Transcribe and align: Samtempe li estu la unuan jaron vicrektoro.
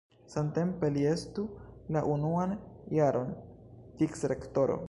Samtempe 0.33 0.89
li 0.95 1.03
estu 1.09 1.45
la 1.97 2.03
unuan 2.15 2.57
jaron 2.99 3.33
vicrektoro. 4.01 4.79